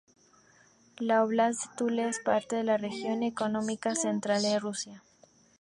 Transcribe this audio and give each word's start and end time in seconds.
La 0.99 1.23
óblast 1.23 1.61
de 1.69 1.75
Tula 1.77 2.09
es 2.09 2.17
parte 2.17 2.55
de 2.55 2.63
la 2.63 2.77
región 2.77 3.21
económica 3.21 3.93
central 3.93 4.41
de 4.41 4.57
Rusia. 4.57 5.03